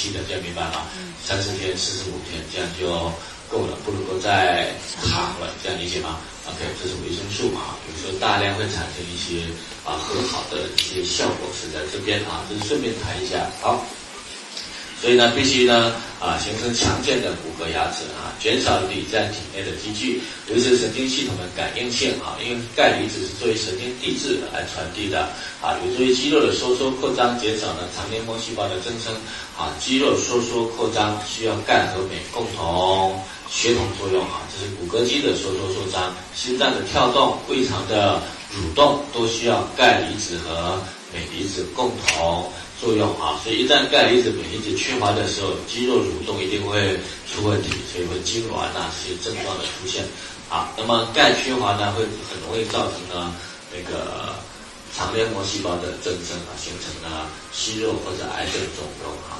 [0.00, 0.86] 期的，这样没办法？
[1.22, 2.88] 三十天、四十五天，这样就
[3.52, 4.72] 够了，不能够再
[5.04, 6.16] 长了，这样理解吗
[6.48, 9.44] ？OK，这是维生素嘛，有时候大量会产生一些
[9.84, 13.84] 啊很好的一些效果是在这边啊，这是顺便谈一下，好。
[15.00, 22.36] 所以呢，必须呢啊形成强健的骨骼牙齿啊，减少锂在体内的积聚，维持神经系统的感应性啊。
[22.44, 25.22] 因为钙离子是作为神经递质来传递的
[25.62, 29.10] 啊，有助于肌肉的收缩扩张，减少呢肠黏膜细胞的增生
[29.56, 29.72] 啊。
[29.80, 33.18] 肌肉收缩扩张需要钙和镁共同
[33.50, 38.20] 协同作用啊，这是骨骼肌的收缩扩张，心脏的跳动、胃肠的
[38.52, 40.78] 蠕动都需要钙离子和
[41.10, 42.52] 镁离子共同。
[42.80, 46.98] 作用啊，所以一旦钙离子、镁离子缺乏的时候，肌肉蠕动一定会
[47.30, 50.04] 出问题，所以会痉挛啊这些症状的出现。
[50.48, 53.32] 啊，那么钙缺乏呢，会很容易造成呢
[53.70, 54.34] 那个
[54.96, 59.38] 肠黏膜细胞的增生啊，形成了息肉或者癌症肿瘤啊。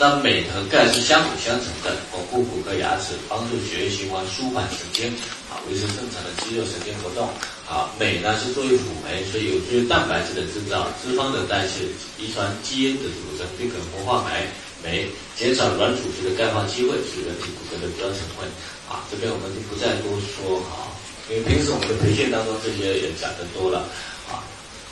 [0.00, 5.12] 那镁和钙是相辅相成的，巩固骨骼牙齿，帮助血液循环，舒缓神经，
[5.52, 7.28] 啊，维持正常的肌肉神经活动。
[7.68, 11.84] 啊，镁呢是作为辅酶，所以有助于蛋白质的制造、脂肪的代谢、
[12.16, 14.48] 遗传基因的组成，并可活化酶，
[14.80, 15.04] 酶
[15.36, 18.48] 减少软组织的钙化机会，是人体骨骼的主要成分。
[18.88, 20.88] 啊，这边我们就不再多说啊，
[21.28, 23.84] 因为平时我们的培训当中这些也讲得多了。
[24.32, 24.40] 啊，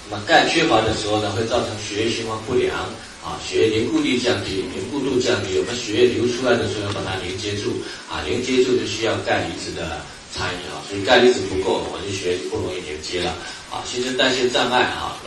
[0.05, 2.84] 那么钙缺乏的时候呢，会造成血液循环不良。
[3.24, 10.00] 啊，血液凝固力降低，凝固度降低，我们血液流出来的时候要把它连接住，啊，连接住就需要钙离子的
[10.33, 13.34] 参与啊，所以钙离子不够，我们血液不容易连接了，
[13.70, 15.19] 啊，新陈代谢障碍啊，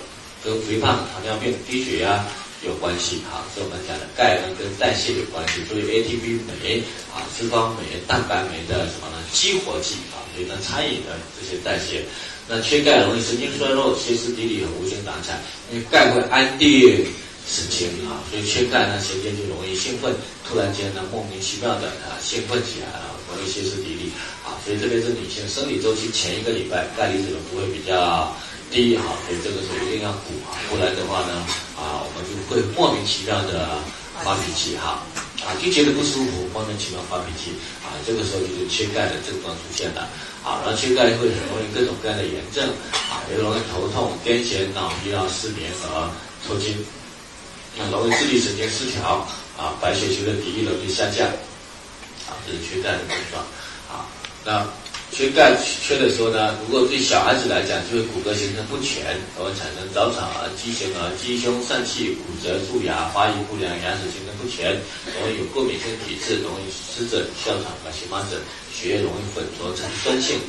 [0.44, 2.25] 跟肥胖、糖尿病、低血压
[2.64, 6.81] 有关系啊，是我们讲的钙呢跟代谢有关系，所以 ATP 酶
[7.14, 9.20] 啊，脂肪酶、蛋白酶的什么呢？
[9.33, 12.05] 激活剂啊，所以呢参与的这些代谢，
[12.48, 17.05] 那缺钙容易神经衰弱、歇斯底里和无精打采，因为钙会安定。
[17.47, 20.14] 神经啊，所以缺钙呢，神经就容易兴奋，
[20.47, 24.11] 突然间呢，莫名其妙的啊兴奋起来了，容易歇斯底里
[24.45, 28.32] 啊，所以特别是女性生理周期前一个礼拜钙离子的会比较
[28.70, 31.43] 低哈，所以这个时候一定要补啊，不然的话呢
[31.76, 33.80] 啊，我们就会莫名其妙的
[34.23, 35.04] 发脾气哈
[35.43, 37.52] 啊，就觉得不舒服，莫名其妙发脾气
[37.83, 40.08] 啊，这个时候就是缺钙的症状出现了
[40.45, 42.64] 啊，然后缺钙会很容易各种各样的炎症
[43.11, 46.08] 啊，也容易头痛、癫痫、脑疲劳、失眠和
[46.48, 46.77] 抽筋。
[47.77, 49.26] 那容易自律神经失调
[49.58, 51.27] 啊，白血球的抵御能力下降
[52.27, 53.42] 啊，这是缺钙的症状
[53.87, 54.05] 啊。
[54.43, 54.67] 那
[55.11, 64.71] 缺钙缺的时候呢，如果对小孩子来讲，就会骨骼形成不全，容易产生早产儿、畸形儿、鸡胸疝气、骨折、蛀牙、发育不良、牙齿形成不全，
[65.20, 68.39] 容易有过敏性体质，容易湿疹、哮喘和荨麻疹，
[68.71, 70.39] 血液容易混浊呈酸性，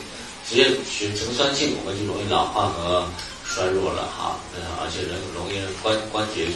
[0.48, 3.06] 直接血呈酸性，我们就容易老化和
[3.46, 4.38] 衰弱了哈。
[4.78, 6.46] 而且人容易关关节。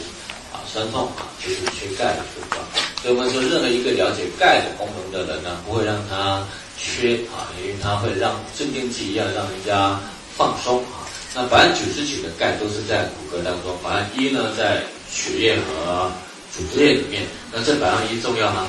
[0.71, 2.61] 酸痛啊，就是缺钙的症状。
[3.01, 6.45] 所以我们说，任何一个了解钙的功能的人呢，不会让他
[6.77, 9.99] 缺啊，因为它会让镇定剂一样让人家
[10.35, 11.05] 放松啊。
[11.35, 16.11] 那百分之九十九的钙都是在骨骼当中，百分一呢在血液和
[16.51, 17.23] 组织液里面。
[17.51, 18.67] 那这百分一重要吗？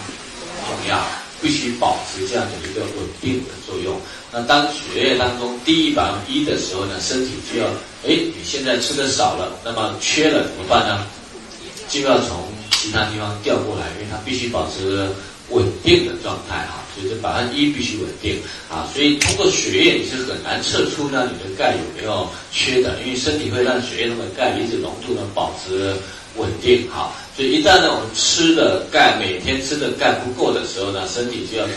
[0.66, 1.02] 重要，
[1.40, 3.98] 必须保持这样的一个稳定的作用。
[4.30, 7.66] 那当血液当中低于百分一的时候呢，身体就要，
[8.06, 11.06] 哎，你现在吃的少了，那么缺了怎么办呢？
[11.88, 15.08] 就要从其他地方调过来，因为它必须保持
[15.50, 18.38] 稳定的状态哈，所以这百分一必须稳定
[18.70, 25.94] 啊，所以通过血液你是很难测出呢你的钙有没有缺的，因为身体会让血液中的钙离子浓度呢保持
[26.36, 31.74] 稳定哈，所以一旦呢我们吃的钙每天吃的钙不够的时候呢，身体就要从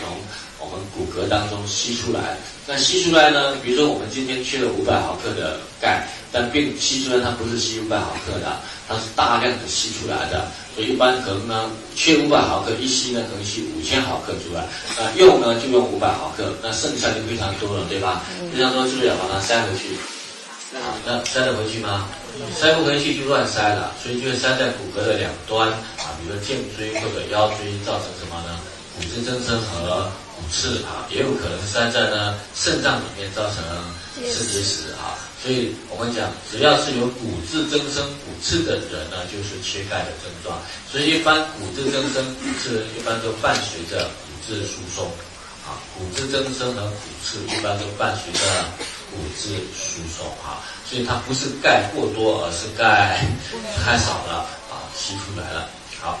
[0.76, 6.08] 们骨骼当中吸出来，那吸出来呢，比如说我们今天缺了五百毫克的钙。
[6.34, 8.56] 但并吸出来，它不是吸五百毫克的，
[8.88, 10.48] 它是大量的吸出来的。
[10.74, 14.64] 所以一般可能呢，缺五百毫克，一吸呢可能吸五千毫克出来。
[14.96, 18.24] 那用呢就用五百毫克，那剩下就非常多了，对吧？
[18.50, 19.92] 非常多是不是要把它塞回去？
[21.04, 22.08] 那塞得回去吗？
[22.58, 28.58] 塞不回去就乱塞了，所以就会塞在骨骼的两端啊，比如说颈椎或者腰椎，造成什么呢？
[28.96, 30.10] 骨质增生和
[30.42, 33.62] 骨刺啊，也有可能塞在呢肾脏里面，造成
[34.18, 35.14] 肾结石啊。
[35.40, 40.58] 所以我们讲，只要是有骨质增生、骨刺的人呢，就是缺钙的症状。
[40.90, 45.06] 所以一般骨质增生骨刺一般都伴随着骨质疏松，
[45.64, 48.40] 啊，骨质增生和骨刺一般都伴随着
[49.10, 53.24] 骨质疏松，啊，所以它不是钙过多，而是钙
[53.84, 55.68] 太少了，啊，吸出来了。
[56.00, 56.18] 好。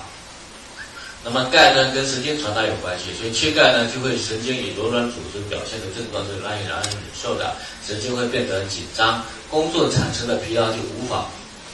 [1.24, 7.54] 那么钙呢，跟神经传达有关系，所以缺钙呢，就会神经以柔软组织表现的症状是难以让人忍受的，
[7.86, 11.26] 神经会变得紧张，工作产生的疲劳就无法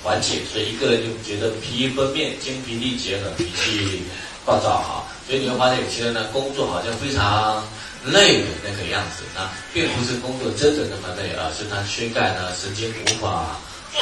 [0.05, 4.03] 缓解，所以一个人就觉得疲于奔命、精疲力竭和脾气
[4.45, 5.05] 暴躁哈。
[5.27, 7.65] 所以你会发现有些人呢，工作好像非常
[8.05, 13.57] 累的那个样子，那并不是工作真的那么累，而是他缺钙呢，神经无法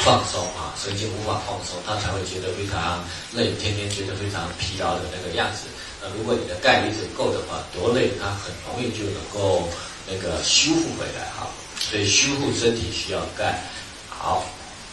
[0.04, 5.69] 放松啊，神经无法放松，他才会觉得非常累，天天觉得非常疲劳的那个样子。
[6.00, 9.69] 那如果你的钙离子够的话，多累他很容易就能够
[10.06, 11.48] 那个修复回来哈。
[11.78, 13.60] 所以修复身体需要钙，
[14.08, 14.44] 好，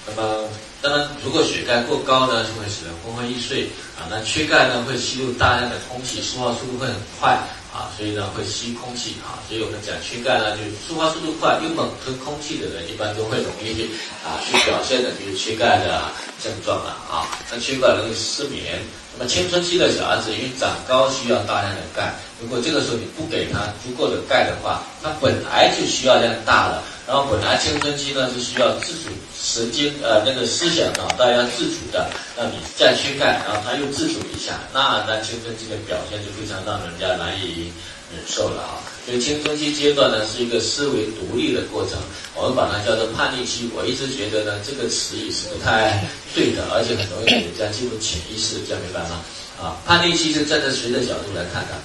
[0.05, 0.43] 那么
[0.81, 4.03] 当然如果血钙过高呢，就会使人昏昏欲睡啊。
[4.09, 7.39] 那缺钙呢，会吸入大量的空气，塑化速度会很快
[7.73, 9.39] 啊，所以呢会吸空气啊。
[9.47, 13.89] 所以我们讲缺钙呢，就塑化速度快又猛吞空气的人，一般都会容易去
[14.25, 16.11] 啊去表现的就是缺钙的
[16.43, 17.23] 症状了啊。
[17.49, 18.81] 那缺钙容易失眠。
[19.15, 22.15] 那么青春期的小孩子因为长高需要大量的钙。
[22.41, 37.71] 如果这个时候你不给他足够的钙的话，他本来就需要量大了，然后本来青春期呢是需要自主神经呃那个思想脑袋要自主的，那你再去干，然后他又自主一下，那那青春期的表现就非常让人家难以
[38.15, 38.79] 忍受了啊。
[39.05, 41.99] 所以青春期阶段呢是一个思维独立的过程，
[42.35, 43.69] 我们把它叫做叛逆期。
[43.75, 49.19] 我一直觉得呢这个词语是不太对的，而且很容易给人家进入潜意识，这样明白吗？
[49.59, 51.75] 啊，叛逆期是站在谁的角度来看的？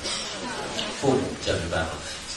[1.00, 1.90] 父母这样明白吗？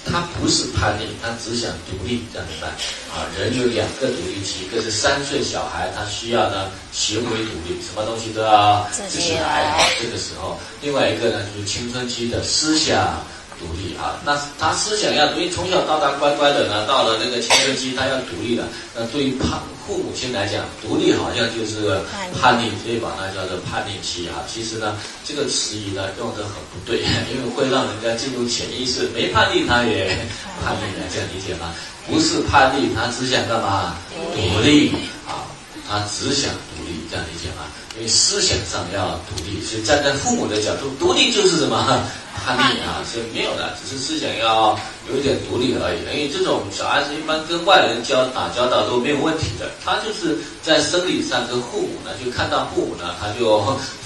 [0.06, 2.68] 他不是叛逆，他只想独立，这样明白？
[3.13, 13.24] 啊，人有两个独立期，一个是三岁小孩，他需要呢行为独立，什么东西都要自己来啊，这个时候；另外一个呢就是青春期的思想。
[13.62, 18.66] 独立啊，那他思想要独立，从小到大乖乖的呢，到了那个青春期，他要独立了。
[18.96, 22.02] 那对于叛父母亲来讲，独立好像就是
[22.34, 24.42] 叛逆，所以把它叫做叛逆期啊。
[24.52, 27.00] 其实呢，这个词语呢用的很不对，
[27.30, 30.10] 因为会让人家进入潜意识，没叛逆他也
[30.66, 31.74] 叛逆了，这样理解吗？
[32.10, 33.96] 不是叛逆，他只想干嘛？
[34.34, 34.92] 独立
[35.28, 35.46] 啊，
[35.88, 37.69] 他只想独立，这样理解吗？
[37.98, 42.04] 因为思想上要独立，所以站在父母的角度，独立就是什么？
[42.43, 44.77] 叛逆啊是没有的，只是思想要
[45.09, 45.99] 有一点独立而已。
[46.15, 53.61] 因为这种小孩子一般跟外人交打交道都没有问题的，他就是在生理上跟父母呢，就看到父母呢他就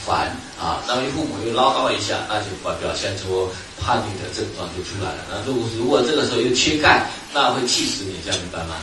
[0.06, 3.50] 烦啊，那么父母又唠叨一下，那就表表现出
[3.80, 5.24] 叛逆的症状就出来了。
[5.32, 8.76] 那如果如果这个时候又缺钙，那会气死你，这样明白吗？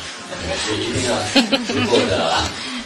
[0.65, 1.15] 所以一定要
[1.67, 2.33] 足够的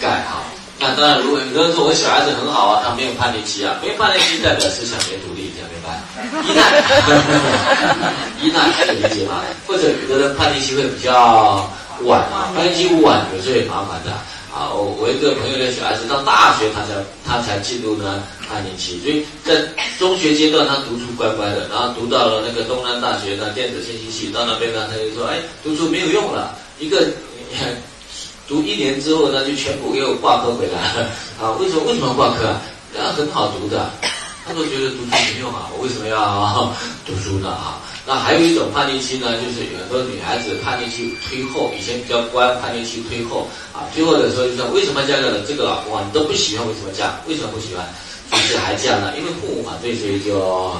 [0.00, 0.42] 钙哈。
[0.78, 6.04] 那当然，如果有人说我小孩子很好啊，他没有叛逆期啊，没有叛逆期代表思想没独立，这样明白？
[6.44, 6.60] 依赖，
[8.42, 9.40] 依赖，可以理解吗？
[9.66, 11.66] 或者有的人叛逆期会比较
[12.04, 14.12] 晚啊，叛逆期晚有时候也麻烦的
[14.52, 14.68] 啊。
[14.68, 16.92] 我我一个朋友的小孩子到大学他才
[17.24, 19.64] 他才进入呢叛逆期，所以在
[19.98, 27.08] 中学阶段他读书乖乖的，然后读到了那个东南大学的电子信息系，到那边呢他就说，哎，读书没有用了，一个。
[28.48, 30.78] 读一年之后呢，就全部给我挂科回来
[31.40, 31.50] 啊！
[31.58, 32.62] 为什么为什么挂科啊？
[32.94, 33.90] 那很好读的，
[34.46, 35.68] 他都觉得读书没用啊！
[35.76, 36.72] 我为什么要
[37.04, 37.82] 读书呢啊？
[38.06, 46.04] 那还有一种叛逆期呢，就是很多女孩子叛逆期推后，以前比较乖，叛逆期推后啊，推后的时候就说为什么嫁给了这个老公啊？
[46.06, 47.18] 你都不喜欢，为什么嫁？
[47.26, 47.84] 为什么不喜欢？
[48.30, 50.72] 就是还嫁了，因为父母反对，所以就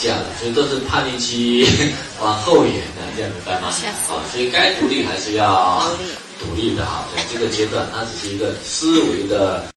[0.00, 1.66] 嫁了，所以都是叛逆期
[2.20, 3.68] 往后延的，这样明白吗？
[3.68, 5.86] 啊，所以该独立还是要。
[6.40, 9.62] 独立的哈，在这个阶段，它只是一个思维的。